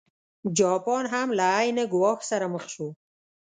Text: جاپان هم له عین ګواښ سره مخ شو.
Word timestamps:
جاپان 0.59 1.03
هم 1.13 1.27
له 1.37 1.45
عین 1.57 1.77
ګواښ 1.93 2.19
سره 2.31 2.45
مخ 2.53 2.63
شو. 2.73 2.87